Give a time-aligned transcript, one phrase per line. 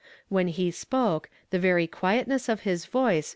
[0.29, 3.29] When he spoke, the very quietness of his voice m.